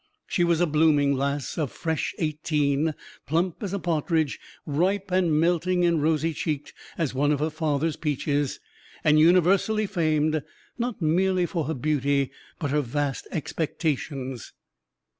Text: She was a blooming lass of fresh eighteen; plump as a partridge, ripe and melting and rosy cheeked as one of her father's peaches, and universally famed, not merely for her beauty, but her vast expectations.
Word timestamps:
She 0.25 0.43
was 0.43 0.59
a 0.59 0.65
blooming 0.65 1.13
lass 1.13 1.59
of 1.59 1.71
fresh 1.71 2.15
eighteen; 2.17 2.95
plump 3.27 3.61
as 3.61 3.71
a 3.71 3.77
partridge, 3.77 4.39
ripe 4.65 5.11
and 5.11 5.39
melting 5.39 5.85
and 5.85 6.01
rosy 6.01 6.33
cheeked 6.33 6.73
as 6.97 7.13
one 7.13 7.31
of 7.31 7.39
her 7.39 7.51
father's 7.51 7.97
peaches, 7.97 8.59
and 9.03 9.19
universally 9.19 9.85
famed, 9.85 10.41
not 10.79 11.03
merely 11.03 11.45
for 11.45 11.65
her 11.65 11.75
beauty, 11.75 12.31
but 12.57 12.71
her 12.71 12.81
vast 12.81 13.27
expectations. 13.29 14.53